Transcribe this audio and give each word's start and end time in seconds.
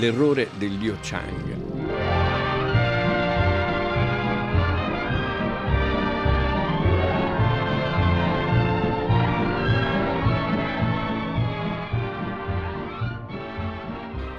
L'errore 0.00 0.48
del 0.56 0.78
Liu 0.78 0.96
Chang. 1.02 1.69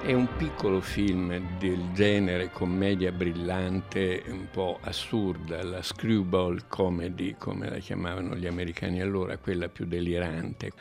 È 0.04 0.12
un 0.12 0.26
piccolo 0.36 0.80
film 0.80 1.58
del 1.60 1.92
genere 1.92 2.50
commedia 2.50 3.12
brillante, 3.12 4.24
un 4.26 4.48
po' 4.50 4.80
assurda, 4.82 5.62
la 5.62 5.80
screwball 5.80 6.64
comedy, 6.66 7.36
come 7.38 7.70
la 7.70 7.78
chiamavano 7.78 8.34
gli 8.34 8.48
americani 8.48 9.00
allora, 9.00 9.36
quella 9.36 9.68
più 9.68 9.86
delirante. 9.86 10.72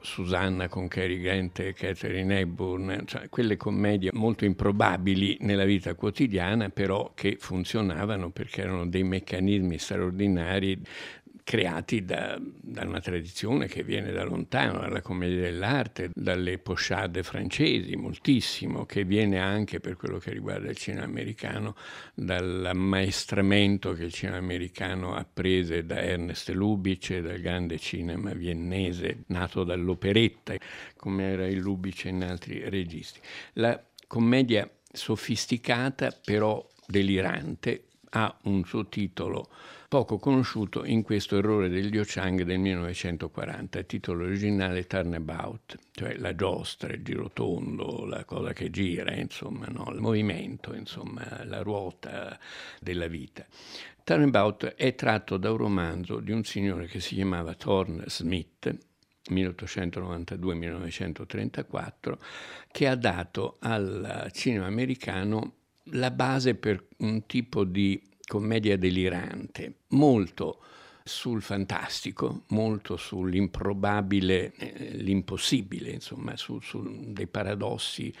Susanna 0.00 0.66
con 0.66 0.88
Cary 0.88 1.20
Grant 1.20 1.60
e 1.60 1.72
Catherine 1.72 2.40
Hepburn, 2.40 3.04
cioè 3.06 3.28
quelle 3.28 3.56
commedie 3.56 4.10
molto 4.12 4.44
improbabili 4.44 5.38
nella 5.42 5.64
vita 5.64 5.94
quotidiana, 5.94 6.68
però 6.68 7.12
che 7.14 7.36
funzionavano 7.38 8.30
perché 8.30 8.62
erano 8.62 8.88
dei 8.88 9.04
meccanismi 9.04 9.78
straordinari 9.78 10.82
creati 11.44 12.06
da, 12.06 12.40
da, 12.40 12.84
una 12.84 13.00
tradizione 13.00 13.68
che 13.68 13.84
viene 13.84 14.10
da 14.12 14.24
lontano, 14.24 14.80
dalla 14.80 15.02
commedia 15.02 15.42
dell'arte, 15.42 16.10
dalle 16.14 16.58
pochade 16.58 17.22
francesi, 17.22 17.94
moltissimo, 17.96 18.86
che 18.86 19.04
viene 19.04 19.38
anche 19.38 19.78
per 19.78 19.96
quello 19.96 20.18
che 20.18 20.32
riguarda 20.32 20.70
il 20.70 20.76
cinema 20.76 21.04
americano 21.04 21.76
dall'ammaestramento 22.14 23.92
che 23.92 24.04
il 24.04 24.12
cinema 24.12 24.38
americano 24.38 25.14
ha 25.14 25.26
preso 25.30 25.80
da 25.82 26.00
Ernest 26.00 26.48
Lubitsch 26.48 27.18
dal 27.18 27.38
grande 27.38 27.78
cinema 27.78 28.32
viennese 28.32 29.24
nato 29.26 29.64
dall'operetta, 29.64 30.54
come 30.96 31.24
era 31.24 31.46
il 31.46 31.58
Lubitsch 31.58 32.06
in 32.06 32.24
altri 32.24 32.66
registi. 32.70 33.20
La 33.54 33.80
commedia 34.06 34.68
sofisticata 34.90 36.16
però 36.24 36.66
delirante 36.86 37.84
ha 38.10 38.34
un 38.44 38.64
suo 38.64 38.86
titolo 38.88 39.48
poco 39.94 40.18
conosciuto 40.18 40.84
in 40.84 41.02
questo 41.02 41.38
errore 41.38 41.68
del 41.68 41.86
Liu 41.86 42.02
Chang 42.04 42.42
del 42.42 42.58
1940, 42.58 43.78
il 43.78 43.86
titolo 43.86 44.24
originale 44.24 44.88
Turnabout, 44.88 45.78
cioè 45.92 46.16
la 46.16 46.34
giostra, 46.34 46.92
il 46.92 47.04
girotondo, 47.04 48.04
la 48.04 48.24
cosa 48.24 48.52
che 48.52 48.70
gira, 48.70 49.14
insomma, 49.14 49.66
no? 49.66 49.88
il 49.92 50.00
movimento, 50.00 50.74
insomma, 50.74 51.44
la 51.44 51.62
ruota 51.62 52.36
della 52.80 53.06
vita. 53.06 53.46
Turnabout 54.02 54.74
è 54.74 54.96
tratto 54.96 55.36
da 55.36 55.52
un 55.52 55.58
romanzo 55.58 56.18
di 56.18 56.32
un 56.32 56.42
signore 56.42 56.88
che 56.88 56.98
si 56.98 57.14
chiamava 57.14 57.54
Thorne 57.54 58.02
Smith, 58.08 58.76
1892-1934, 59.30 62.18
che 62.72 62.88
ha 62.88 62.96
dato 62.96 63.58
al 63.60 64.28
cinema 64.32 64.66
americano 64.66 65.52
la 65.90 66.10
base 66.10 66.56
per 66.56 66.84
un 66.96 67.26
tipo 67.26 67.62
di 67.62 68.02
commedia 68.26 68.76
delirante, 68.76 69.80
molto 69.88 70.60
sul 71.06 71.42
fantastico, 71.42 72.44
molto 72.48 72.96
sull'improbabile, 72.96 74.54
eh, 74.54 74.88
l'impossibile, 74.96 75.90
insomma, 75.90 76.34
su, 76.36 76.58
su, 76.60 76.82
dei 77.12 77.26
paradossi 77.26 78.12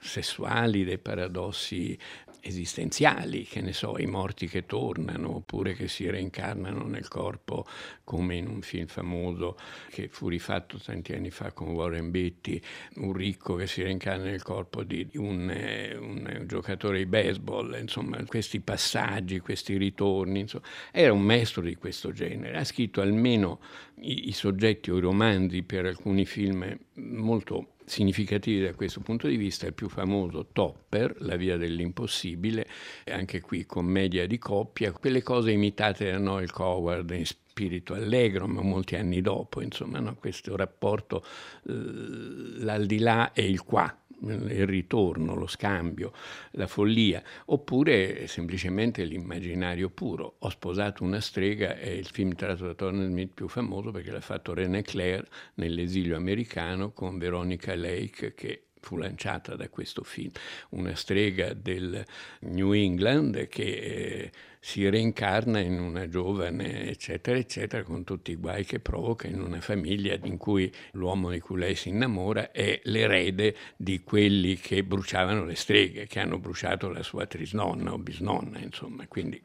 sessuali, 0.00 0.84
dei 0.84 0.98
paradossi 0.98 1.98
esistenziali, 2.42 3.44
che 3.44 3.60
ne 3.60 3.72
so, 3.72 3.98
i 3.98 4.06
morti 4.06 4.48
che 4.48 4.66
tornano 4.66 5.36
oppure 5.36 5.74
che 5.74 5.88
si 5.88 6.08
reincarnano 6.10 6.84
nel 6.84 7.08
corpo, 7.08 7.64
come 8.04 8.36
in 8.36 8.48
un 8.48 8.62
film 8.62 8.86
famoso 8.86 9.56
che 9.90 10.08
fu 10.08 10.28
rifatto 10.28 10.78
tanti 10.78 11.12
anni 11.12 11.30
fa 11.30 11.52
con 11.52 11.68
Warren 11.68 12.10
Beatty, 12.10 12.60
un 12.96 13.12
ricco 13.12 13.54
che 13.54 13.66
si 13.66 13.82
reincarna 13.82 14.24
nel 14.24 14.42
corpo 14.42 14.82
di 14.82 15.08
un, 15.14 15.50
eh, 15.50 15.96
un 15.96 16.44
giocatore 16.46 16.98
di 16.98 17.06
baseball, 17.06 17.78
insomma, 17.80 18.22
questi 18.24 18.60
passaggi, 18.60 19.38
questi 19.38 19.76
ritorni, 19.76 20.40
insomma, 20.40 20.66
era 20.90 21.12
un 21.12 21.22
maestro 21.22 21.62
di 21.62 21.76
questo 21.76 22.12
genere, 22.12 22.56
ha 22.56 22.64
scritto 22.64 23.00
almeno 23.00 23.60
i, 24.00 24.28
i 24.28 24.32
soggetti 24.32 24.90
o 24.90 24.96
i 24.96 25.00
romanzi 25.00 25.62
per 25.62 25.86
alcuni 25.86 26.26
film 26.26 26.76
molto 26.94 27.71
significativi 27.86 28.64
da 28.64 28.74
questo 28.74 29.00
punto 29.00 29.26
di 29.28 29.36
vista, 29.36 29.66
il 29.66 29.74
più 29.74 29.88
famoso 29.88 30.48
Topper, 30.52 31.16
La 31.18 31.36
via 31.36 31.56
dell'impossibile, 31.56 32.66
anche 33.06 33.40
qui 33.40 33.66
commedia 33.66 34.26
di 34.26 34.38
coppia, 34.38 34.92
quelle 34.92 35.22
cose 35.22 35.50
imitate 35.50 36.10
da 36.10 36.18
Noel 36.18 36.50
Coward 36.50 37.10
in 37.10 37.26
spirito 37.52 37.94
allegro, 37.94 38.46
ma 38.48 38.62
molti 38.62 38.96
anni 38.96 39.20
dopo, 39.20 39.60
insomma, 39.60 40.00
no? 40.00 40.14
questo 40.14 40.56
rapporto, 40.56 41.22
eh, 41.68 41.72
l'aldilà 41.72 43.32
e 43.32 43.48
il 43.48 43.62
qua, 43.62 43.94
il 44.30 44.66
ritorno, 44.66 45.34
lo 45.34 45.46
scambio, 45.46 46.12
la 46.52 46.66
follia, 46.66 47.22
oppure 47.46 48.26
semplicemente 48.26 49.04
l'immaginario 49.04 49.90
puro. 49.90 50.36
Ho 50.40 50.50
sposato 50.50 51.04
una 51.04 51.20
strega 51.20 51.76
è 51.76 51.88
il 51.88 52.06
film 52.06 52.34
tratto 52.34 52.66
da 52.66 52.74
Turner 52.74 53.06
Smith 53.06 53.32
più 53.34 53.48
famoso 53.48 53.90
perché 53.90 54.10
l'ha 54.10 54.20
fatto 54.20 54.54
René 54.54 54.82
Clair 54.82 55.26
nell'esilio 55.54 56.16
americano 56.16 56.92
con 56.92 57.18
Veronica 57.18 57.74
Lake 57.74 58.34
che 58.34 58.64
fu 58.82 58.96
lanciata 58.96 59.54
da 59.54 59.68
questo 59.68 60.02
film, 60.02 60.32
una 60.70 60.94
strega 60.96 61.54
del 61.54 62.04
New 62.40 62.72
England 62.72 63.46
che 63.46 63.62
eh, 63.62 64.32
si 64.64 64.88
reincarna 64.88 65.58
in 65.58 65.80
una 65.80 66.08
giovane, 66.08 66.88
eccetera, 66.88 67.36
eccetera, 67.36 67.82
con 67.82 68.04
tutti 68.04 68.30
i 68.30 68.36
guai 68.36 68.64
che 68.64 68.78
provoca 68.78 69.26
in 69.26 69.40
una 69.40 69.60
famiglia 69.60 70.16
in 70.22 70.36
cui 70.36 70.72
l'uomo 70.92 71.30
di 71.30 71.40
cui 71.40 71.58
lei 71.58 71.74
si 71.74 71.88
innamora 71.88 72.52
è 72.52 72.80
l'erede 72.84 73.56
di 73.76 74.04
quelli 74.04 74.54
che 74.54 74.84
bruciavano 74.84 75.44
le 75.44 75.56
streghe, 75.56 76.06
che 76.06 76.20
hanno 76.20 76.38
bruciato 76.38 76.88
la 76.90 77.02
sua 77.02 77.26
trisnonna 77.26 77.92
o 77.92 77.98
bisnonna, 77.98 78.60
insomma, 78.60 79.04
quindi 79.08 79.42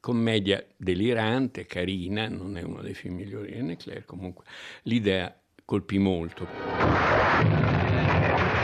commedia 0.00 0.66
delirante, 0.76 1.66
carina, 1.66 2.28
non 2.28 2.56
è 2.56 2.62
uno 2.62 2.82
dei 2.82 2.94
film 2.94 3.14
migliori 3.14 3.52
di 3.52 3.62
Necler, 3.62 4.04
comunque 4.04 4.46
l'idea 4.82 5.32
colpì 5.64 5.98
molto. 5.98 6.48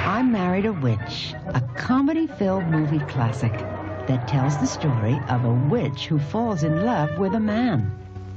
I 0.08 0.22
Married 0.24 0.66
a 0.66 0.72
Witch, 0.72 1.32
a 1.52 1.62
comedy 1.86 2.26
filled 2.36 2.66
movie 2.68 3.04
classic 3.04 3.75
that 4.06 4.28
tells 4.28 4.56
the 4.58 4.66
story 4.66 5.20
of 5.28 5.44
a 5.44 5.52
witch 5.68 6.06
who 6.06 6.18
falls 6.18 6.62
in 6.62 6.84
love 6.84 7.18
with 7.18 7.34
a 7.34 7.40
man. 7.40 7.90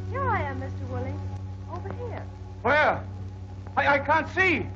Here 0.09 0.21
I 0.21 0.41
am, 0.41 0.59
Mr. 0.59 0.87
Woolley. 0.89 1.13
Over 1.71 1.93
here. 1.93 2.23
Where? 2.61 3.03
I, 3.77 3.87
I 3.87 3.99
can't 3.99 4.27
see. 4.29 4.67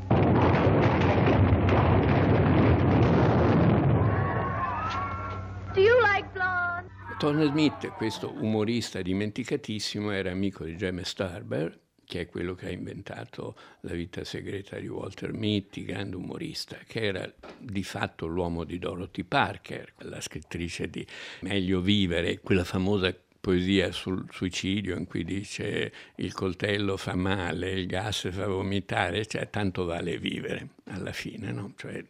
Do 5.74 5.82
you 5.82 6.02
like 6.04 6.32
blonde? 6.34 6.90
Tony 7.20 7.48
Smith, 7.48 7.88
questo 7.98 8.32
umorista 8.32 9.02
dimenticatissimo, 9.02 10.12
era 10.12 10.32
amico 10.32 10.66
di 10.66 10.76
James 10.76 11.08
Starber 11.08 11.83
che 12.06 12.22
è 12.22 12.28
quello 12.28 12.56
che 12.56 12.68
ha 12.68 12.72
inventato 12.72 13.56
La 13.82 13.94
vita 13.94 14.24
segreta 14.24 14.78
di 14.80 14.88
Walter 14.88 15.34
Mitty, 15.34 15.84
grande 15.84 16.16
umorista, 16.16 16.78
che 16.88 17.02
era 17.02 17.32
di 17.58 17.84
fatto 17.84 18.26
l'uomo 18.26 18.64
di 18.64 18.80
Dorothy 18.80 19.24
Parker, 19.24 19.94
la 20.00 20.22
scrittrice 20.22 20.90
di 20.90 21.06
Meglio 21.42 21.82
vivere, 21.82 22.40
quella 22.40 22.64
famosa 22.64 23.16
poesia 23.44 23.92
sul 23.92 24.26
suicidio 24.32 24.96
in 24.96 25.06
cui 25.06 25.26
dice 25.26 25.92
il 26.16 26.32
coltello 26.32 26.96
fa 26.96 27.14
male, 27.16 27.72
il 27.72 27.88
gas 27.88 28.32
fa 28.32 28.48
vomitare, 28.48 29.26
cioè 29.26 29.50
tanto 29.50 29.84
vale 29.84 30.18
vivere 30.18 30.70
alla 30.86 31.12
fine, 31.12 31.52
no? 31.52 31.74
cioè, 31.76 32.02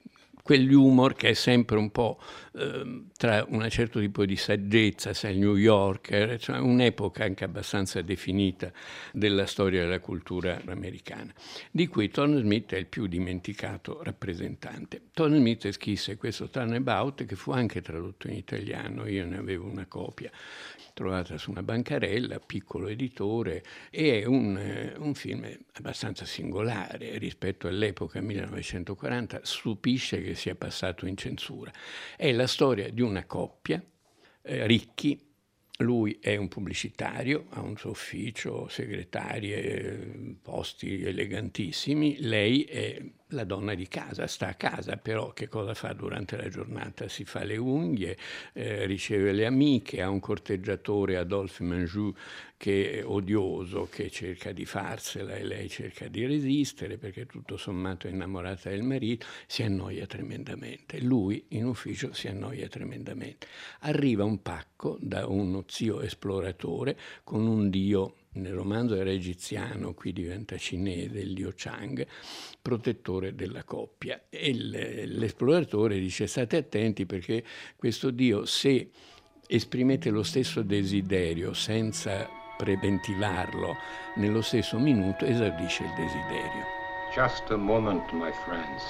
quell'humor 0.43 1.15
che 1.15 1.29
è 1.29 1.33
sempre 1.33 1.77
un 1.77 1.89
po' 1.89 2.19
eh, 2.55 3.05
tra 3.15 3.45
un 3.47 3.67
certo 3.69 3.99
tipo 3.99 4.25
di 4.25 4.35
saggezza, 4.35 5.13
sai, 5.13 5.33
il 5.33 5.39
New 5.39 5.55
Yorker, 5.55 6.37
cioè 6.37 6.59
un'epoca 6.59 7.23
anche 7.23 7.45
abbastanza 7.45 8.01
definita 8.01 8.71
della 9.13 9.45
storia 9.45 9.81
della 9.81 9.99
cultura 9.99 10.61
americana, 10.67 11.33
di 11.71 11.87
cui 11.87 12.09
Tony 12.09 12.41
Smith 12.41 12.73
è 12.73 12.77
il 12.77 12.87
più 12.87 13.07
dimenticato 13.07 14.03
rappresentante. 14.03 15.01
Tony 15.13 15.37
Smith 15.37 15.71
scrisse 15.71 16.17
questo 16.17 16.49
Turnabout 16.49 17.25
che 17.25 17.35
fu 17.35 17.51
anche 17.51 17.81
tradotto 17.81 18.27
in 18.27 18.35
italiano, 18.35 19.07
io 19.07 19.25
ne 19.25 19.37
avevo 19.37 19.65
una 19.65 19.85
copia 19.87 20.29
trovata 20.93 21.37
su 21.37 21.49
una 21.49 21.63
bancarella, 21.63 22.39
piccolo 22.39 22.87
editore, 22.87 23.63
e 23.89 24.21
è 24.21 24.25
un, 24.25 24.55
eh, 24.57 24.93
un 24.97 25.15
film 25.15 25.47
abbastanza 25.73 26.23
singolare 26.25 27.17
rispetto 27.17 27.67
all'epoca 27.67 28.21
1940, 28.21 29.39
stupisce 29.43 30.21
che 30.21 30.32
sia 30.35 30.55
passato 30.55 31.05
in 31.05 31.17
censura. 31.17 31.71
È 32.15 32.31
la 32.31 32.47
storia 32.47 32.89
di 32.89 33.01
una 33.01 33.25
coppia, 33.25 33.83
eh, 34.41 34.67
ricchi, 34.67 35.31
lui 35.77 36.19
è 36.21 36.35
un 36.35 36.47
pubblicitario, 36.47 37.47
ha 37.49 37.61
un 37.61 37.77
suo 37.77 37.89
ufficio, 37.89 38.67
segretarie, 38.67 40.37
posti 40.41 41.03
elegantissimi, 41.03 42.17
lei 42.19 42.63
è 42.63 43.01
la 43.33 43.43
donna 43.43 43.73
di 43.73 43.87
casa, 43.87 44.27
sta 44.27 44.47
a 44.47 44.53
casa, 44.53 44.97
però 44.97 45.33
che 45.33 45.47
cosa 45.47 45.73
fa 45.73 45.93
durante 45.93 46.37
la 46.37 46.47
giornata? 46.47 47.07
Si 47.07 47.25
fa 47.25 47.43
le 47.43 47.57
unghie, 47.57 48.17
eh, 48.53 48.85
riceve 48.85 49.33
le 49.33 49.45
amiche, 49.45 50.01
ha 50.01 50.09
un 50.09 50.19
corteggiatore 50.19 51.17
Adolphe 51.17 51.63
Manjou 51.63 52.13
che 52.55 52.99
è 52.99 53.05
odioso, 53.05 53.89
che 53.91 54.09
cerca 54.09 54.53
di 54.53 54.63
farsela 54.63 55.35
e 55.35 55.43
lei 55.43 55.67
cerca 55.67 56.07
di 56.07 56.25
resistere 56.25 56.97
perché 56.97 57.25
tutto 57.25 57.57
sommato 57.57 58.07
è 58.07 58.09
innamorata 58.09 58.69
del 58.69 58.83
marito, 58.83 59.25
si 59.47 59.63
annoia 59.63 60.05
tremendamente. 60.05 61.01
Lui 61.01 61.43
in 61.49 61.65
ufficio 61.65 62.13
si 62.13 62.29
annoia 62.29 62.69
tremendamente. 62.69 63.47
Arriva 63.81 64.23
un 64.23 64.41
pacco 64.41 64.97
da 65.01 65.27
uno 65.27 65.65
zio 65.67 65.99
esploratore 65.99 66.97
con 67.25 67.45
un 67.45 67.69
dio 67.69 68.15
nel 68.33 68.53
romanzo 68.53 68.95
era 68.95 69.11
egiziano, 69.11 69.93
qui 69.93 70.13
diventa 70.13 70.57
cinese, 70.57 71.21
Liu 71.23 71.51
Chang, 71.55 72.05
protettore 72.61 73.35
della 73.35 73.63
coppia. 73.63 74.23
E 74.29 74.53
l'esploratore 74.53 75.99
dice 75.99 76.27
state 76.27 76.57
attenti 76.57 77.05
perché 77.05 77.43
questo 77.75 78.09
Dio, 78.09 78.45
se 78.45 78.89
esprimete 79.47 80.09
lo 80.09 80.23
stesso 80.23 80.61
desiderio 80.61 81.53
senza 81.53 82.27
preventivarlo 82.57 83.75
nello 84.15 84.41
stesso 84.41 84.79
minuto, 84.79 85.25
esaudisce 85.25 85.83
il 85.83 85.93
desiderio. 85.95 86.65
Just 87.13 87.51
a 87.51 87.57
moment, 87.57 88.11
my 88.13 88.31
friends. 88.45 88.83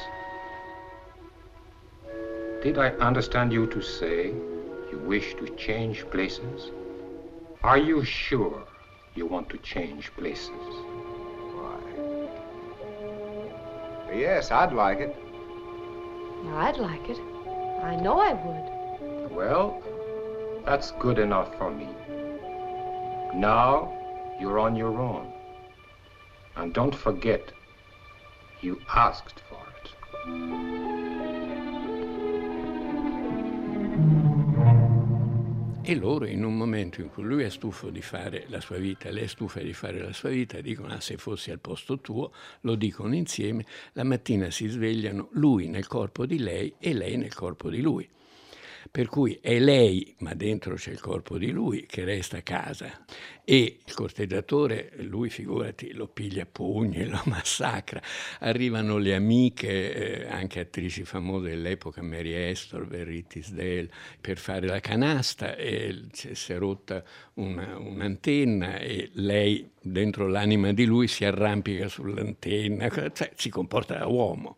Did 2.62 2.78
I 2.78 2.94
understand 3.04 3.52
you 3.52 3.68
to 3.68 3.82
say 3.82 4.32
you 4.90 5.00
wish 5.06 5.36
to 5.36 5.54
change 5.56 6.06
places? 6.10 6.72
Are 7.62 7.78
you 7.78 8.04
sure? 8.06 8.73
You 9.16 9.26
want 9.26 9.50
to 9.50 9.58
change 9.60 10.12
places. 10.18 10.50
Why? 11.56 11.80
Yes, 14.14 14.52
I'd 14.52 14.74
like 14.74 15.00
it. 15.00 15.16
I'd 16.54 16.78
like 16.78 17.10
it. 17.10 17.20
I 17.84 17.96
know 17.96 18.20
I 18.20 18.34
would. 18.34 19.32
Well, 19.32 19.82
that's 20.66 20.92
good 20.92 21.20
enough 21.20 21.56
for 21.58 21.72
me. 21.72 21.88
Now, 23.36 23.92
you're 24.40 24.60
on 24.60 24.76
your 24.76 25.00
own. 25.00 25.32
And 26.56 26.74
don't 26.74 26.96
forget, 26.96 27.52
you 28.62 28.80
asked 28.94 29.42
for 29.50 29.66
it. 29.82 30.83
E 35.86 35.96
loro 35.96 36.26
in 36.26 36.46
un 36.46 36.56
momento 36.56 37.02
in 37.02 37.10
cui 37.10 37.24
lui 37.24 37.44
è 37.44 37.50
stufo 37.50 37.90
di 37.90 38.02
fare 38.02 38.46
la 38.48 38.62
sua 38.62 38.78
vita, 38.78 39.12
lei 39.12 39.26
è 39.26 39.28
stufa 39.28 39.60
di 39.60 39.74
fare 39.74 40.00
la 40.00 40.14
sua 40.14 40.30
vita, 40.30 40.62
dicono 40.62 40.94
ah, 40.94 41.02
se 41.02 41.18
fossi 41.18 41.52
al 41.52 41.60
posto 41.60 42.00
tuo, 42.00 42.32
lo 42.62 42.76
dicono 42.76 43.14
insieme, 43.14 43.66
la 43.92 44.06
mattina 44.06 44.50
si 44.50 44.70
svegliano 44.70 45.28
lui 45.34 45.68
nel 45.68 45.86
corpo 45.88 46.26
di 46.26 46.40
lei 46.40 46.74
e 46.80 46.94
lei 46.94 47.18
nel 47.18 47.34
corpo 47.34 47.70
di 47.70 47.82
lui. 47.82 48.08
Per 48.92 49.08
cui 49.08 49.40
è 49.42 49.60
lei, 49.60 50.16
ma 50.20 50.34
dentro 50.34 50.76
c'è 50.76 50.92
il 50.92 51.00
corpo 51.00 51.38
di 51.38 51.52
lui, 51.52 51.86
che 51.86 52.04
resta 52.04 52.38
a 52.38 52.42
casa. 52.42 53.06
E 53.46 53.80
il 53.86 53.94
corteggiatore, 53.94 54.94
lui 55.00 55.30
figurati, 55.30 55.92
lo 55.94 56.08
piglia 56.08 56.44
a 56.44 56.48
pugni, 56.50 57.06
lo 57.08 57.22
massacra. 57.26 58.02
Arrivano 58.40 58.98
le 58.98 59.16
amiche, 59.16 60.24
eh, 60.24 60.28
anche 60.28 60.62
attrici 60.62 61.04
famose 61.04 61.50
dell'epoca, 61.50 62.02
Mary 62.02 62.52
Astor, 62.52 62.88
Verity 62.88 63.28
Tisdale, 63.28 63.90
per 64.22 64.38
fare 64.38 64.68
la 64.68 64.80
canasta 64.80 65.56
e 65.56 66.06
si 66.12 66.54
è 66.54 66.58
rotta 66.58 67.04
una, 67.36 67.78
un'antenna 67.78 68.78
e 68.80 69.10
lei 69.14 69.70
dentro 69.82 70.28
l'anima 70.28 70.72
di 70.72 70.86
lui 70.86 71.08
si 71.08 71.26
arrampica 71.26 71.88
sull'antenna, 71.88 72.90
cioè, 72.90 73.32
si 73.36 73.50
comporta 73.50 73.98
da 73.98 74.08
uomo 74.08 74.58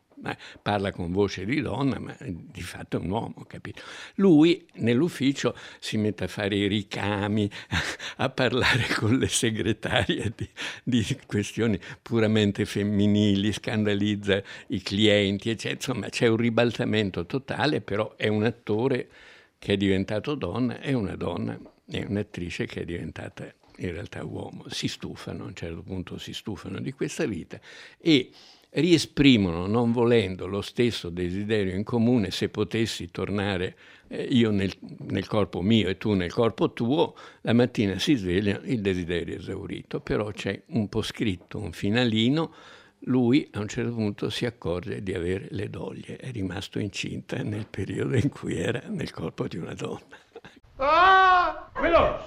parla 0.62 0.92
con 0.92 1.12
voce 1.12 1.46
di 1.46 1.62
donna, 1.62 2.00
ma 2.00 2.16
di 2.20 2.62
fatto 2.62 2.98
è 2.98 3.00
un 3.00 3.10
uomo, 3.10 3.46
capito? 3.48 3.82
Lui 4.16 4.66
nell'ufficio 4.76 5.56
si 5.80 5.98
mette 5.98 6.24
a 6.24 6.28
fare 6.28 6.56
i 6.56 6.68
ricami, 6.68 7.50
a 8.18 8.30
parlare 8.30 8.88
con 8.98 9.18
le 9.18 9.28
segretarie 9.28 10.34
di, 10.36 10.50
di 10.84 11.20
questioni 11.26 11.80
puramente 12.02 12.66
femminili, 12.66 13.52
scandalizza 13.52 14.42
i 14.68 14.82
clienti, 14.82 15.50
eccetera. 15.50 15.76
Insomma, 15.76 16.10
c'è 16.10 16.28
un 16.28 16.38
ribaltamento 16.38 17.26
totale, 17.26 17.82
però 17.82 18.16
è 18.16 18.28
un 18.28 18.44
attore 18.44 19.10
che 19.60 19.74
è 19.74 19.78
diventato 19.78 20.36
donna 20.36 20.80
e 20.80 20.94
una 20.94 21.16
donna, 21.16 21.60
è 21.90 22.04
un'attrice 22.08 22.66
che 22.66 22.82
è 22.82 22.86
diventata 22.86 23.52
in 23.78 23.92
realtà 23.92 24.24
uomo. 24.24 24.66
Si 24.70 24.88
stufano, 24.88 25.44
a 25.44 25.48
un 25.48 25.56
certo 25.56 25.82
punto 25.82 26.18
si 26.18 26.34
stufano 26.34 26.80
di 26.80 26.92
questa 26.94 27.26
vita 27.26 27.60
e 27.98 28.32
riesprimono, 28.76 29.68
non 29.68 29.92
volendo, 29.92 30.48
lo 30.48 30.62
stesso 30.62 31.10
desiderio 31.10 31.76
in 31.76 31.84
comune, 31.84 32.32
se 32.32 32.50
potessi 32.50 33.10
tornare 33.10 33.76
eh, 34.08 34.24
io 34.24 34.52
nel, 34.52 34.72
nel, 35.08 35.28
corpo 35.28 35.62
mio 35.62 35.88
e 35.88 35.98
tu 35.98 36.14
nel 36.14 36.34
corpo 36.34 36.74
tuo, 36.74 37.16
la 37.42 37.54
mattina 37.54 37.98
si 38.00 38.16
sveglia 38.16 38.60
il 38.64 38.82
desiderio 38.82 39.38
esaurito, 39.38 40.00
però 40.00 40.30
c'è 40.32 40.62
un 40.68 40.90
po' 40.90 41.02
scritto, 41.02 41.58
un 41.58 41.72
finalino, 41.72 42.54
lui 43.08 43.48
a 43.54 43.60
un 43.60 43.68
certo 43.68 43.94
punto 43.94 44.30
si 44.30 44.46
accorge 44.46 45.02
di 45.02 45.14
avere 45.14 45.48
le 45.52 45.70
doglie, 45.70 46.18
è 46.18 46.32
rimasto 46.32 46.80
incinta 46.80 47.42
nel 47.44 47.68
periodo 47.70 48.16
in 48.16 48.30
cui 48.30 48.58
era 48.58 48.82
nel 48.88 49.12
corpo 49.12 49.48
di 49.48 49.58
una 49.58 49.74
donna. 49.74 50.02
Ah! 50.78 51.70
Willows! 51.80 52.22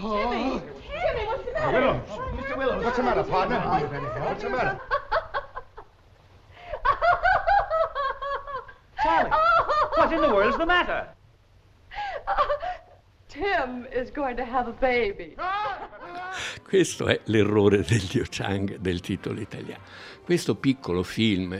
Oh. 0.00 0.18
Jimmy! 0.18 0.62
Jimmy, 0.86 1.24
what's 1.26 1.44
the 1.44 1.52
matter? 1.52 1.72
Willows! 1.72 2.08
Mr. 2.36 2.56
Willows, 2.56 2.84
what's 2.84 2.96
the 2.96 3.02
matter, 3.02 3.24
partner? 3.24 3.58
What's 3.58 4.42
the 4.42 4.50
matter? 4.50 4.80
Charlie, 9.08 9.30
what 9.96 10.12
in 10.12 10.20
the 10.20 10.28
world's 10.28 10.58
the 10.58 10.66
matter? 10.66 11.08
Tim 13.28 13.86
is 13.90 14.10
going 14.10 14.36
to 14.36 14.44
have 14.44 14.68
a 14.68 14.72
baby. 14.72 15.34
Questo 16.62 17.06
è 17.08 17.20
l'errore 17.24 17.82
del 17.82 18.06
Liu 18.12 18.24
Chang 18.28 18.76
del 18.76 19.00
titolo 19.00 19.40
italiano. 19.40 19.82
Questo 20.22 20.56
piccolo 20.56 21.02
film 21.02 21.58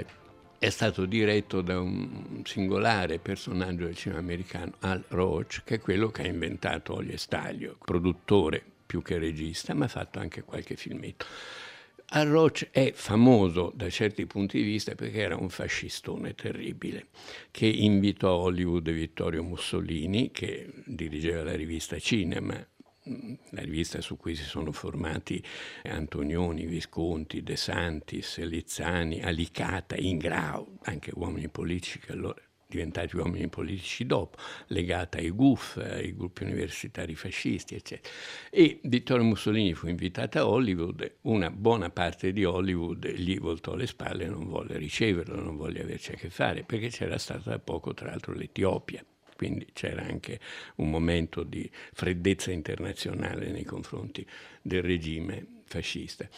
è 0.59 0.69
stato 0.69 1.07
diretto 1.07 1.63
da 1.63 1.81
un 1.81 2.43
singolare 2.45 3.19
personaggio 3.19 3.85
del 3.85 3.97
cinema 3.97 4.21
americano, 4.21 4.73
Al 4.81 5.03
Roach, 5.09 5.63
che 5.65 5.77
è 5.77 5.81
quello 5.81 6.09
che 6.09 6.23
ha 6.23 6.27
inventato 6.27 6.97
Olio 6.97 7.17
Staglio, 7.17 7.77
produttore 7.83 8.63
più 8.85 9.01
che 9.01 9.19
regista, 9.19 9.73
ma 9.73 9.87
ha 9.87 9.89
fatto 9.89 10.19
anche 10.19 10.43
qualche 10.43 10.77
filmetto. 10.77 11.25
Arroch 12.11 12.71
è 12.71 12.93
famoso 12.95 13.71
da 13.75 13.91
certi 13.91 14.25
punti 14.25 14.57
di 14.57 14.65
vista 14.65 14.95
perché 14.95 15.21
era 15.21 15.37
un 15.37 15.51
fascistone 15.51 16.35
terribile 16.35 17.09
che 17.51 17.67
invitò 17.67 18.31
a 18.31 18.45
Hollywood 18.45 18.91
Vittorio 18.91 19.43
Mussolini, 19.43 20.31
che 20.31 20.73
dirigeva 20.87 21.43
la 21.43 21.55
rivista 21.55 21.99
Cinema, 21.99 22.67
mm, 23.09 23.35
la 23.51 23.61
rivista 23.61 24.01
su 24.01 24.17
cui 24.17 24.35
si 24.35 24.45
sono 24.45 24.73
formati 24.73 25.43
Antonioni, 25.83 26.65
Visconti, 26.65 27.43
De 27.43 27.57
Santis, 27.57 28.39
Lizzani, 28.39 29.21
Alicata, 29.21 29.95
Ingrao, 29.95 30.79
anche 30.85 31.11
uomini 31.15 31.51
politici 31.51 31.99
che 31.99 32.13
allora 32.13 32.41
diventati 32.69 33.17
uomini 33.17 33.49
politici 33.49 34.05
dopo, 34.05 34.37
legata 34.67 35.19
ai 35.19 35.31
GUF, 35.31 35.79
ai 35.79 36.15
gruppi 36.15 36.45
universitari 36.45 37.15
fascisti, 37.15 37.75
eccetera. 37.75 38.15
E 38.51 38.81
Vittorio 38.83 39.25
Mussolini 39.25 39.73
fu 39.73 39.89
invitato 39.89 40.39
a 40.39 40.47
Hollywood, 40.47 41.17
una 41.23 41.51
buona 41.51 41.89
parte 41.89 42.31
di 42.31 42.45
Hollywood 42.45 43.09
gli 43.09 43.39
voltò 43.39 43.75
le 43.75 43.87
spalle 43.87 44.25
e 44.25 44.29
non 44.29 44.47
volle 44.47 44.77
riceverlo, 44.77 45.41
non 45.41 45.57
volle 45.57 45.81
averci 45.81 46.13
a 46.13 46.17
che 46.17 46.29
fare, 46.29 46.63
perché 46.63 46.89
c'era 46.89 47.17
stata 47.17 47.51
da 47.51 47.59
poco, 47.59 47.95
tra 47.95 48.11
l'altro, 48.11 48.35
l'Etiopia 48.35 49.03
quindi 49.35 49.69
c'era 49.73 50.03
anche 50.03 50.41
un 50.77 50.91
momento 50.91 51.45
di 51.45 51.71
freddezza 51.93 52.51
internazionale 52.51 53.53
nei 53.53 53.63
confronti 53.63 54.27
del 54.61 54.83
regime 54.83 55.58
fascista. 55.69 56.29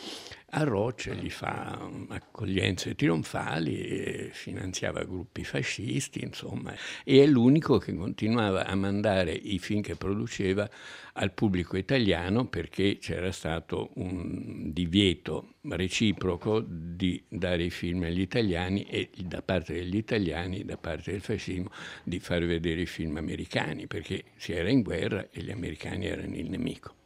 A 0.53 0.65
Roche 0.65 1.15
gli 1.15 1.31
fa 1.31 1.79
um, 1.81 2.07
accoglienze 2.09 2.97
trionfali, 2.97 4.31
finanziava 4.33 5.05
gruppi 5.05 5.45
fascisti, 5.45 6.25
insomma, 6.25 6.75
e 7.05 7.23
è 7.23 7.27
l'unico 7.27 7.79
che 7.79 7.95
continuava 7.95 8.67
a 8.67 8.75
mandare 8.75 9.33
i 9.33 9.61
film 9.61 9.81
che 9.81 9.95
produceva 9.95 10.69
al 11.15 11.33
pubblico 11.33 11.77
italiano 11.77 12.47
perché 12.47 12.99
c'era 12.99 13.31
stato 13.31 13.91
un 13.95 14.73
divieto 14.73 15.55
reciproco 15.63 16.65
di 16.67 17.23
dare 17.29 17.65
i 17.65 17.71
film 17.71 18.03
agli 18.03 18.21
italiani 18.21 18.83
e 18.83 19.11
da 19.25 19.43
parte 19.43 19.75
degli 19.75 19.97
italiani, 19.97 20.65
da 20.65 20.77
parte 20.77 21.13
del 21.13 21.21
fascismo, 21.21 21.71
di 22.03 22.19
far 22.19 22.45
vedere 22.45 22.81
i 22.81 22.87
film 22.87 23.17
americani, 23.17 23.87
perché 23.87 24.25
si 24.37 24.53
era 24.53 24.69
in 24.69 24.83
guerra 24.83 25.29
e 25.31 25.43
gli 25.43 25.51
americani 25.53 26.07
erano 26.07 26.35
il 26.35 26.51
nemico 26.51 27.00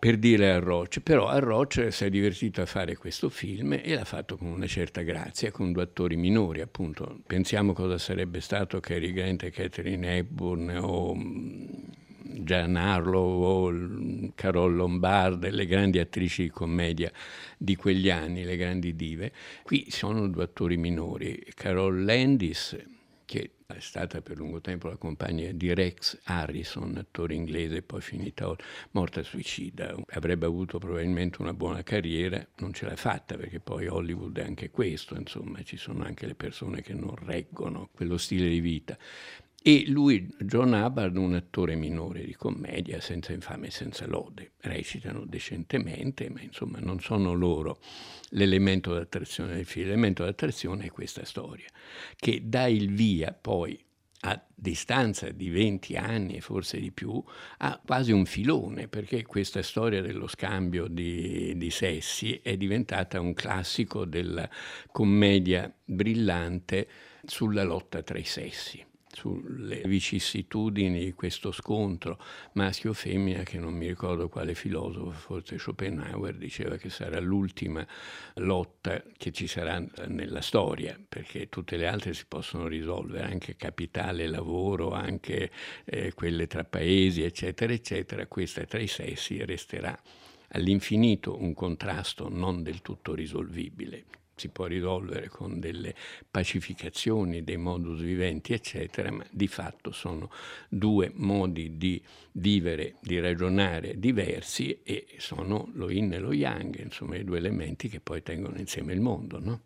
per 0.00 0.16
dire 0.16 0.50
a 0.50 0.58
Roche, 0.58 1.02
però 1.02 1.26
a 1.28 1.38
Roche 1.40 1.90
si 1.90 2.06
è 2.06 2.08
divertito 2.08 2.62
a 2.62 2.66
fare 2.66 2.96
questo 2.96 3.28
film 3.28 3.74
e 3.74 3.94
l'ha 3.94 4.06
fatto 4.06 4.38
con 4.38 4.48
una 4.48 4.66
certa 4.66 5.02
grazia, 5.02 5.50
con 5.50 5.72
due 5.72 5.82
attori 5.82 6.16
minori 6.16 6.62
appunto. 6.62 7.20
Pensiamo 7.26 7.74
cosa 7.74 7.98
sarebbe 7.98 8.40
stato 8.40 8.80
Cary 8.80 9.12
Grant 9.12 9.42
e 9.42 9.50
Catherine 9.50 10.16
Hepburn 10.16 10.78
o 10.82 11.14
mm, 11.14 11.64
Gian 12.22 12.76
Harlow 12.76 13.42
o 13.42 14.32
Carol 14.34 14.74
Lombard, 14.74 15.46
le 15.50 15.66
grandi 15.66 15.98
attrici 15.98 16.44
di 16.44 16.50
commedia 16.50 17.12
di 17.58 17.76
quegli 17.76 18.08
anni, 18.08 18.42
le 18.42 18.56
grandi 18.56 18.96
dive. 18.96 19.32
Qui 19.62 19.88
sono 19.90 20.26
due 20.28 20.44
attori 20.44 20.78
minori, 20.78 21.44
Carol 21.54 22.04
Landis, 22.04 22.74
che 23.30 23.58
è 23.64 23.78
stata 23.78 24.20
per 24.22 24.38
lungo 24.38 24.60
tempo 24.60 24.88
la 24.88 24.96
compagna 24.96 25.52
di 25.52 25.72
Rex 25.72 26.18
Harrison, 26.24 26.96
attore 26.96 27.34
inglese, 27.34 27.80
poi 27.80 28.00
finita 28.00 28.52
morta 28.90 29.22
suicida. 29.22 29.94
Avrebbe 30.08 30.46
avuto 30.46 30.80
probabilmente 30.80 31.40
una 31.40 31.54
buona 31.54 31.84
carriera, 31.84 32.44
non 32.56 32.72
ce 32.72 32.86
l'ha 32.86 32.96
fatta 32.96 33.36
perché 33.36 33.60
poi 33.60 33.86
Hollywood 33.86 34.36
è 34.36 34.42
anche 34.42 34.70
questo, 34.70 35.14
insomma, 35.14 35.62
ci 35.62 35.76
sono 35.76 36.02
anche 36.02 36.26
le 36.26 36.34
persone 36.34 36.82
che 36.82 36.92
non 36.92 37.14
reggono 37.14 37.90
quello 37.92 38.16
stile 38.16 38.48
di 38.48 38.58
vita. 38.58 38.98
E 39.62 39.84
lui, 39.88 40.26
John 40.38 40.72
Hubbard, 40.72 41.18
un 41.18 41.34
attore 41.34 41.74
minore 41.74 42.24
di 42.24 42.34
commedia, 42.34 42.98
senza 43.02 43.34
infame 43.34 43.66
e 43.66 43.70
senza 43.70 44.06
lode. 44.06 44.52
Recitano 44.60 45.26
decentemente, 45.26 46.30
ma 46.30 46.40
insomma 46.40 46.78
non 46.78 46.98
sono 47.00 47.34
loro 47.34 47.78
l'elemento 48.30 48.94
d'attrazione 48.94 49.56
del 49.56 49.66
film. 49.66 49.84
L'elemento 49.84 50.24
d'attrazione 50.24 50.86
è 50.86 50.90
questa 50.90 51.26
storia, 51.26 51.66
che 52.16 52.40
dà 52.44 52.68
il 52.68 52.90
via 52.90 53.36
poi 53.38 53.78
a 54.22 54.42
distanza 54.54 55.28
di 55.30 55.50
20 55.50 55.94
anni 55.96 56.36
e 56.36 56.40
forse 56.40 56.80
di 56.80 56.90
più, 56.90 57.22
a 57.58 57.78
quasi 57.84 58.12
un 58.12 58.24
filone, 58.24 58.88
perché 58.88 59.26
questa 59.26 59.60
storia 59.60 60.00
dello 60.00 60.26
scambio 60.26 60.86
di, 60.88 61.52
di, 61.58 61.70
sessi 61.70 62.40
è 62.42 62.56
diventata 62.56 63.20
un 63.20 63.34
classico 63.34 64.06
della 64.06 64.48
commedia 64.90 65.70
brillante 65.84 66.88
sulla 67.26 67.62
lotta 67.62 68.02
tra 68.02 68.18
i 68.18 68.24
sessi 68.24 68.88
sulle 69.12 69.82
vicissitudini 69.84 71.04
di 71.04 71.12
questo 71.12 71.52
scontro 71.52 72.18
maschio-femmina 72.52 73.42
che 73.42 73.58
non 73.58 73.74
mi 73.74 73.88
ricordo 73.88 74.28
quale 74.28 74.54
filosofo, 74.54 75.10
forse 75.10 75.58
Schopenhauer, 75.58 76.36
diceva 76.36 76.76
che 76.76 76.90
sarà 76.90 77.18
l'ultima 77.20 77.86
lotta 78.34 79.02
che 79.16 79.32
ci 79.32 79.46
sarà 79.46 79.84
nella 80.06 80.40
storia, 80.40 80.98
perché 81.06 81.48
tutte 81.48 81.76
le 81.76 81.86
altre 81.86 82.14
si 82.14 82.24
possono 82.26 82.66
risolvere, 82.66 83.24
anche 83.24 83.56
capitale, 83.56 84.26
lavoro, 84.26 84.92
anche 84.92 85.50
eh, 85.84 86.14
quelle 86.14 86.46
tra 86.46 86.64
paesi, 86.64 87.22
eccetera, 87.22 87.72
eccetera. 87.72 88.26
Questa 88.26 88.64
tra 88.64 88.80
i 88.80 88.86
sessi 88.86 89.44
resterà 89.44 89.98
all'infinito 90.52 91.40
un 91.40 91.54
contrasto 91.54 92.28
non 92.28 92.62
del 92.62 92.82
tutto 92.82 93.14
risolvibile 93.14 94.04
si 94.40 94.48
può 94.48 94.64
risolvere 94.64 95.28
con 95.28 95.60
delle 95.60 95.94
pacificazioni 96.30 97.44
dei 97.44 97.58
modus 97.58 98.00
viventi, 98.00 98.54
eccetera, 98.54 99.10
ma 99.10 99.26
di 99.30 99.46
fatto 99.46 99.92
sono 99.92 100.30
due 100.70 101.12
modi 101.14 101.76
di 101.76 102.02
vivere, 102.32 102.94
di 103.02 103.20
ragionare 103.20 103.98
diversi 103.98 104.80
e 104.82 105.06
sono 105.18 105.68
lo 105.74 105.90
yin 105.90 106.14
e 106.14 106.18
lo 106.18 106.32
yang, 106.32 106.78
insomma 106.78 107.16
i 107.16 107.24
due 107.24 107.36
elementi 107.36 107.88
che 107.88 108.00
poi 108.00 108.22
tengono 108.22 108.56
insieme 108.56 108.94
il 108.94 109.00
mondo. 109.00 109.38
No? 109.38 109.60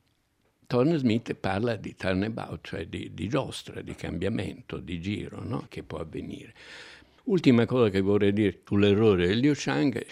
Thorne 0.66 0.96
Smith 0.96 1.34
parla 1.34 1.76
di 1.76 1.94
turnabout, 1.94 2.66
cioè 2.66 2.86
di, 2.86 3.12
di 3.14 3.28
giostra, 3.28 3.80
di 3.80 3.94
cambiamento, 3.94 4.78
di 4.78 5.00
giro 5.00 5.44
no? 5.44 5.66
che 5.68 5.84
può 5.84 5.98
avvenire. 5.98 6.52
Ultima 7.26 7.64
cosa 7.64 7.88
che 7.88 8.02
vorrei 8.02 8.34
dire 8.34 8.60
sull'errore 8.66 9.26
del 9.26 9.38
Liu 9.38 9.54
Chang 9.56 10.04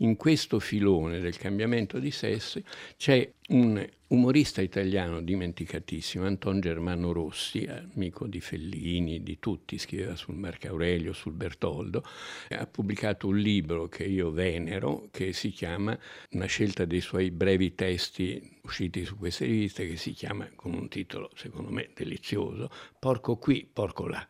in 0.00 0.16
questo 0.16 0.60
filone 0.60 1.18
del 1.18 1.38
cambiamento 1.38 1.98
di 1.98 2.10
sessi 2.10 2.62
c'è 2.98 3.32
un 3.48 3.88
umorista 4.08 4.60
italiano 4.60 5.22
dimenticatissimo, 5.22 6.26
Anton 6.26 6.60
Germano 6.60 7.12
Rossi, 7.12 7.66
amico 7.66 8.26
di 8.26 8.40
Fellini, 8.40 9.22
di 9.22 9.38
tutti, 9.38 9.78
scriveva 9.78 10.14
sul 10.14 10.34
Marco 10.34 10.68
Aurelio, 10.68 11.14
sul 11.14 11.32
Bertoldo, 11.32 12.04
ha 12.50 12.66
pubblicato 12.66 13.28
un 13.28 13.38
libro 13.38 13.88
che 13.88 14.04
io 14.04 14.30
venero, 14.30 15.08
che 15.10 15.32
si 15.32 15.50
chiama, 15.50 15.98
una 16.32 16.46
scelta 16.46 16.84
dei 16.84 17.00
suoi 17.00 17.30
brevi 17.30 17.74
testi 17.74 18.58
usciti 18.62 19.06
su 19.06 19.16
queste 19.16 19.46
riviste, 19.46 19.88
che 19.88 19.96
si 19.96 20.12
chiama, 20.12 20.46
con 20.54 20.74
un 20.74 20.88
titolo 20.88 21.30
secondo 21.34 21.70
me 21.70 21.88
delizioso, 21.94 22.70
Porco 22.98 23.36
qui, 23.36 23.66
porco 23.72 24.06
là. 24.06 24.28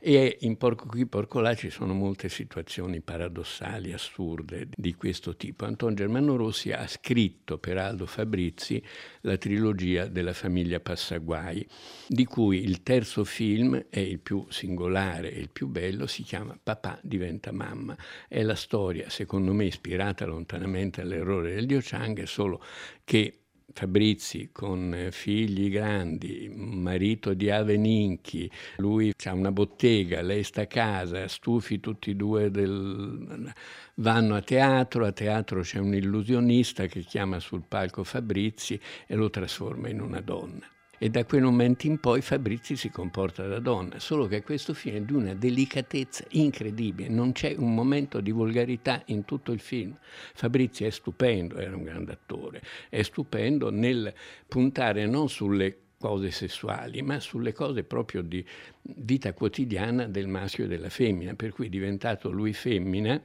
E 0.00 0.38
in 0.40 0.56
Porco 0.56 0.86
qui, 0.86 1.06
Porco 1.06 1.40
là 1.40 1.54
ci 1.54 1.70
sono 1.70 1.94
molte 1.94 2.28
situazioni 2.28 3.00
paradossali, 3.00 3.92
assurde 3.92 4.68
di 4.74 4.94
questo 4.94 5.36
tipo. 5.36 5.64
Anton 5.64 5.94
Germano 5.94 6.36
Rossi 6.36 6.72
ha 6.72 6.86
scritto 6.86 7.58
per 7.58 7.78
Aldo 7.78 8.06
Fabrizi 8.06 8.82
la 9.22 9.36
trilogia 9.36 10.06
della 10.06 10.32
famiglia 10.32 10.80
Passaguai, 10.80 11.66
di 12.06 12.24
cui 12.24 12.62
il 12.62 12.82
terzo 12.82 13.24
film 13.24 13.86
è 13.88 14.00
il 14.00 14.20
più 14.20 14.46
singolare 14.48 15.32
e 15.32 15.40
il 15.40 15.50
più 15.50 15.68
bello, 15.68 16.06
si 16.06 16.22
chiama 16.22 16.58
Papà 16.60 16.98
diventa 17.02 17.52
mamma. 17.52 17.96
È 18.28 18.42
la 18.42 18.54
storia, 18.54 19.08
secondo 19.08 19.52
me, 19.52 19.64
ispirata 19.64 20.26
lontanamente 20.26 21.00
all'errore 21.00 21.54
del 21.54 21.66
Dio 21.66 21.80
Chang, 21.82 22.22
solo 22.24 22.62
che 23.04 23.43
Fabrizi 23.72 24.50
con 24.52 24.94
eh, 24.94 25.10
figli 25.10 25.70
grandi, 25.70 26.48
marito 26.54 27.34
di 27.34 27.50
Aveninchi, 27.50 28.50
lui 28.76 29.12
ha 29.24 29.32
una 29.32 29.50
bottega, 29.52 30.22
lei 30.22 30.44
sta 30.44 30.62
a 30.62 30.66
casa, 30.66 31.26
stufi 31.28 31.80
tutti 31.80 32.10
e 32.10 32.14
due 32.14 32.50
del... 32.50 33.52
vanno 33.94 34.36
a 34.36 34.42
teatro, 34.42 35.06
a 35.06 35.12
teatro 35.12 35.62
c'è 35.62 35.78
un 35.78 35.94
illusionista 35.94 36.86
che 36.86 37.00
chiama 37.00 37.40
sul 37.40 37.64
palco 37.66 38.04
Fabrizi 38.04 38.80
e 39.06 39.14
lo 39.14 39.30
trasforma 39.30 39.88
in 39.88 40.00
una 40.00 40.20
donna 40.20 40.73
e 41.04 41.10
da 41.10 41.26
quel 41.26 41.42
momento 41.42 41.86
in 41.86 42.00
poi 42.00 42.22
Fabrizi 42.22 42.76
si 42.76 42.88
comporta 42.88 43.46
da 43.46 43.58
donna, 43.58 43.98
solo 43.98 44.26
che 44.26 44.42
questo 44.42 44.72
film 44.72 44.96
è 44.96 45.00
di 45.02 45.12
una 45.12 45.34
delicatezza 45.34 46.24
incredibile, 46.30 47.10
non 47.10 47.32
c'è 47.32 47.54
un 47.58 47.74
momento 47.74 48.22
di 48.22 48.30
volgarità 48.30 49.02
in 49.08 49.26
tutto 49.26 49.52
il 49.52 49.60
film. 49.60 49.94
Fabrizi 50.32 50.84
è 50.84 50.88
stupendo, 50.88 51.58
era 51.58 51.76
un 51.76 51.82
grande 51.82 52.12
attore, 52.12 52.62
è 52.88 53.02
stupendo 53.02 53.70
nel 53.70 54.14
puntare 54.48 55.04
non 55.04 55.28
sulle 55.28 55.76
cose 55.98 56.30
sessuali, 56.30 57.02
ma 57.02 57.20
sulle 57.20 57.52
cose 57.52 57.84
proprio 57.84 58.22
di 58.22 58.42
vita 58.80 59.34
quotidiana 59.34 60.06
del 60.06 60.26
maschio 60.26 60.64
e 60.64 60.68
della 60.68 60.88
femmina, 60.88 61.34
per 61.34 61.52
cui 61.52 61.66
è 61.66 61.68
diventato 61.68 62.30
lui 62.30 62.54
femmina 62.54 63.20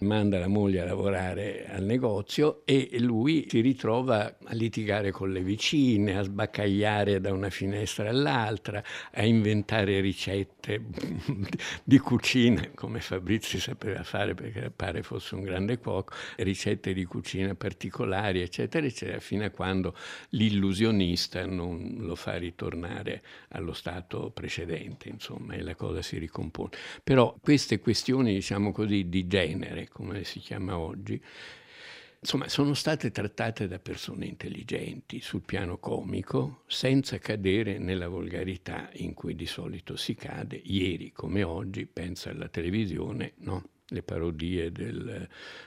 manda 0.00 0.38
la 0.38 0.48
moglie 0.48 0.80
a 0.80 0.84
lavorare 0.84 1.66
al 1.68 1.82
negozio 1.82 2.62
e 2.64 2.88
lui 2.98 3.46
si 3.48 3.60
ritrova 3.60 4.36
a 4.44 4.54
litigare 4.54 5.10
con 5.10 5.32
le 5.32 5.42
vicine, 5.42 6.16
a 6.16 6.22
sbaccagliare 6.22 7.20
da 7.20 7.32
una 7.32 7.50
finestra 7.50 8.08
all'altra, 8.08 8.82
a 9.12 9.24
inventare 9.24 10.00
ricette 10.00 10.84
di 11.84 11.98
cucina, 11.98 12.70
come 12.74 13.00
Fabrizi 13.00 13.58
sapeva 13.58 14.02
fare 14.02 14.34
perché 14.34 14.70
pare 14.70 15.02
fosse 15.02 15.34
un 15.34 15.42
grande 15.42 15.78
cuoco, 15.78 16.14
ricette 16.36 16.92
di 16.92 17.04
cucina 17.04 17.54
particolari, 17.54 18.40
eccetera, 18.40 18.86
eccetera, 18.86 19.18
fino 19.20 19.44
a 19.44 19.50
quando 19.50 19.94
l'illusionista 20.30 21.44
non 21.46 21.96
lo 21.98 22.14
fa 22.14 22.36
ritornare 22.36 23.22
allo 23.48 23.72
stato 23.72 24.30
precedente, 24.30 25.08
insomma, 25.08 25.54
e 25.54 25.62
la 25.62 25.74
cosa 25.74 26.02
si 26.02 26.18
ricompone. 26.18 26.70
Però 27.02 27.36
queste 27.40 27.80
questioni, 27.80 28.34
diciamo 28.34 28.72
così, 28.72 29.08
di 29.08 29.26
genere, 29.26 29.87
come 29.88 30.24
si 30.24 30.38
chiama 30.38 30.78
oggi, 30.78 31.20
insomma, 32.20 32.48
sono 32.48 32.74
state 32.74 33.10
trattate 33.10 33.68
da 33.68 33.78
persone 33.78 34.26
intelligenti 34.26 35.20
sul 35.20 35.42
piano 35.42 35.78
comico, 35.78 36.62
senza 36.66 37.18
cadere 37.18 37.78
nella 37.78 38.08
volgarità 38.08 38.90
in 38.94 39.14
cui 39.14 39.34
di 39.34 39.46
solito 39.46 39.96
si 39.96 40.14
cade. 40.14 40.60
Ieri, 40.64 41.12
come 41.12 41.42
oggi, 41.42 41.86
pensa 41.86 42.30
alla 42.30 42.48
televisione, 42.48 43.34
no? 43.38 43.70
le 43.90 44.02
parodie 44.02 44.70
del, 44.70 45.26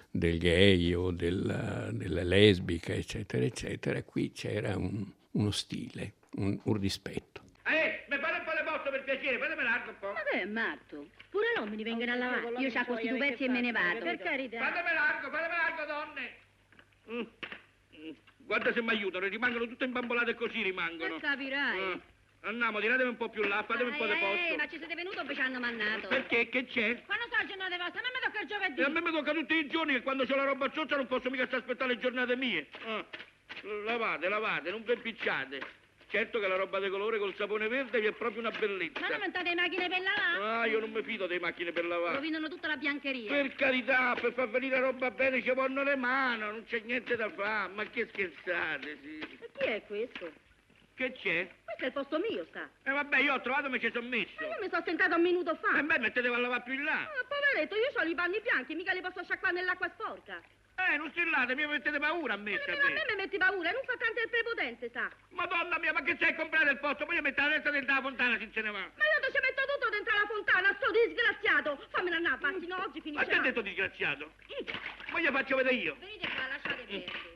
del 0.10 0.38
gay 0.38 0.94
o 0.94 1.12
della, 1.12 1.90
della, 1.92 2.24
lesbica, 2.24 2.94
eccetera, 2.94 3.44
eccetera. 3.44 4.04
Qui 4.04 4.32
c'era 4.32 4.78
un, 4.78 5.06
uno 5.32 5.51
stile, 5.51 6.13
un, 6.36 6.60
un 6.63 6.74
rispetto. 6.80 7.42
Eh, 7.66 8.06
mi 8.10 8.18
fate 8.20 8.38
un 8.38 8.44
po' 8.46 8.51
le 8.51 8.63
piacere, 9.22 9.38
fatemi 9.38 9.63
largo 9.63 9.90
un 9.90 10.00
po'. 10.00 10.12
Ma 10.12 10.24
che 10.24 10.42
è 10.42 10.46
matto? 10.46 11.08
Pure 11.30 11.54
non 11.56 11.70
me 11.70 11.75
ne 11.75 11.84
vengono 11.84 12.12
a 12.12 12.16
lavare. 12.16 12.50
Io 12.58 12.72
c'ho 12.72 12.86
questi 12.86 13.08
due 13.08 13.18
pezzi 13.20 13.44
e 13.46 13.50
me 13.50 13.62
ne 13.62 13.72
vado. 13.72 14.00
Per 14.00 14.18
carità. 14.18 14.60
Fatemi 14.60 14.94
largo, 14.94 15.30
fatemi 15.30 15.56
largo, 15.56 15.86
donne. 15.86 16.36
Mm. 17.10 17.20
Mm. 17.20 18.12
Guarda 18.38 18.74
se 18.74 18.82
mi 18.82 18.90
aiutano, 18.90 19.28
rimangono 19.28 19.68
tutte 19.68 19.86
imbambolate 19.86 20.34
così 20.36 20.62
rimangono. 20.62 21.16
E 21.16 21.20
capirai. 21.20 21.92
Ah. 21.94 22.00
Andiamo, 22.44 22.80
tiratemi 22.80 23.10
un 23.10 23.18
po' 23.18 23.30
più 23.30 23.44
là, 23.44 23.63
fatemi 23.63 23.92
un 23.92 23.98
po' 23.98 24.06
di 24.08 24.13
posto. 24.13 24.54
Eh, 24.54 24.56
ma 24.58 24.68
ci 24.68 24.78
siete 24.78 24.96
venuti 24.96 25.18
o 25.18 25.24
vi 25.24 25.36
ci 25.36 25.42
hanno 25.42 25.60
mannato? 25.60 26.08
Perché? 26.08 26.50
Che 26.50 26.66
c'è? 26.66 27.04
Quando 27.06 27.25
sono 27.30 27.42
le 27.44 27.48
giornate 27.48 27.78
vostre? 27.78 28.00
A 28.00 28.04
me 28.04 28.10
mi 28.12 28.20
tocca 28.24 28.42
il 28.42 28.48
giovedì. 28.48 28.82
E 28.82 28.84
a 28.84 28.90
me 28.90 29.01
mi 29.01 29.12
tocca 29.12 29.32
tutti 29.32 29.54
i 29.54 29.68
giorni 29.68 29.94
che 29.94 30.01
quando 30.01 30.25
c'ho 30.25 30.36
la 30.36 30.46
roba 30.46 30.72
sotto 30.74 30.96
non 30.96 31.06
posso 31.06 31.30
mica 31.30 31.44
aspettare 31.44 31.94
le 31.94 32.00
giornate 32.00 32.36
mie. 32.36 32.68
Ah. 32.86 33.06
Lavate, 33.86 34.28
lavate, 34.28 34.72
non 34.72 34.84
vi 34.84 34.94
impicciate. 34.94 35.80
Certo 36.12 36.39
che 36.41 36.48
la 36.48 36.58
roba 36.58 36.77
di 36.82 36.89
colore 36.89 37.18
col 37.20 37.34
sapone 37.36 37.70
verde 37.70 38.01
è 38.06 38.12
proprio 38.12 38.41
una 38.41 38.51
bellezza. 38.51 39.00
Ma 39.00 39.08
non 39.08 39.20
montate 39.22 39.48
le 39.48 39.56
macchine 39.56 39.88
per 39.88 40.01
lavare? 40.01 40.44
Ah, 40.44 40.65
io 40.65 40.80
non 40.82 40.91
mi 40.91 41.01
fido 41.03 41.25
delle 41.25 41.39
macchine 41.39 41.72
per 41.72 41.86
lavare. 41.86 42.15
Rovinano 42.15 42.50
tutta 42.50 42.68
la 42.68 42.75
biancheria. 42.75 43.32
Per 43.32 43.56
carità, 43.56 44.13
per 44.20 44.34
far 44.34 44.50
venire 44.50 44.77
la 44.77 44.88
roba 44.88 45.10
bene 45.10 45.41
ci 45.41 45.53
vanno 45.53 45.84
le 45.84 45.96
mani, 45.96 46.39
non 46.41 46.65
c'è 46.68 46.82
niente 46.84 47.15
da 47.15 47.30
fare. 47.30 47.72
Ma 47.72 47.86
che 47.86 48.08
scherzate, 48.08 48.98
sì. 49.01 49.20
E 49.20 49.50
chi 49.58 49.63
è 49.63 49.84
questo? 49.88 50.34
Che 50.96 51.12
c'è? 51.13 51.50
Questo 51.63 51.84
è 51.84 51.86
il 51.86 51.94
posto 51.94 52.20
mio, 52.20 52.46
sta. 52.50 52.70
E 52.84 52.91
vabbè, 52.91 53.18
io 53.20 53.34
ho 53.34 53.39
trovato 53.39 53.68
e 53.68 53.70
mi 53.70 53.80
ci 53.80 53.89
sono 53.94 54.10
messo. 54.10 54.34
Ma 54.36 54.48
io 54.48 54.58
mi 54.60 54.70
sono 54.70 54.84
sentata 54.86 55.15
un 55.15 55.22
minuto 55.22 55.56
fa. 55.56 55.80
E 55.80 55.84
beh, 55.84 56.00
mettetevo 56.00 56.36
a 56.36 56.39
lavare 56.39 56.63
più 56.63 56.74
in 56.74 56.84
là. 56.84 57.03
Ah, 57.03 57.25
poveretto, 57.25 57.75
io 57.75 57.89
ho 57.96 58.03
i 58.03 58.15
panni 58.15 58.41
bianchi, 58.41 58.75
mica 58.75 58.91
li 58.91 59.00
posso 59.00 59.24
sciacquare 59.24 59.53
nell'acqua 59.53 59.88
sporca. 59.88 60.41
Eh, 60.91 60.98
non 60.98 61.10
strillate, 61.12 61.55
mi 61.55 61.65
mettete 61.65 62.00
paura 62.00 62.33
a 62.33 62.38
me, 62.38 62.51
Ma 62.51 62.63
a 62.74 62.89
me 62.89 63.05
mi 63.07 63.15
metti 63.15 63.38
paura, 63.38 63.71
non 63.71 63.81
fa 63.86 63.95
tanto 63.95 64.19
il 64.19 64.29
prepotente, 64.29 64.89
sa. 64.91 65.10
Madonna 65.29 65.79
mia, 65.79 65.93
ma 65.93 66.01
che 66.03 66.17
c'è 66.17 66.31
a 66.31 66.36
comprare 66.36 66.71
il 66.71 66.79
posto? 66.79 67.05
Poi 67.05 67.15
io 67.15 67.21
metto 67.21 67.41
la 67.41 67.48
testa 67.48 67.69
dentro 67.71 67.95
la 67.95 68.01
fontana 68.01 68.38
se 68.38 68.50
se 68.53 68.62
ne 68.62 68.71
va. 68.71 68.79
Ma 68.79 69.05
io 69.07 69.19
ti 69.25 69.31
ci 69.31 69.39
metto 69.39 69.62
tutto 69.71 69.89
dentro 69.89 70.13
la 70.13 70.27
fontana, 70.27 70.75
sto 70.75 70.91
disgraziato. 70.91 71.88
Fammi 71.91 72.12
andare, 72.12 72.38
passi, 72.39 72.67
no, 72.67 72.75
oggi 72.75 72.98
Ma 72.98 73.03
finisce. 73.03 73.25
che 73.25 73.36
ha 73.36 73.41
detto 73.41 73.62
disgraziato? 73.62 74.31
Ma 75.13 75.19
io 75.19 75.31
faccio 75.31 75.55
vedere 75.55 75.75
io. 75.75 75.95
Venite 75.98 76.27
qua, 76.27 76.48
lasciate 76.48 76.83
perdere. 76.83 77.30